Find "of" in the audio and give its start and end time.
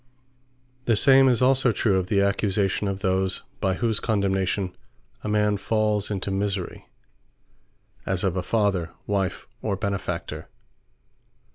1.99-2.07, 2.87-3.01, 8.23-8.35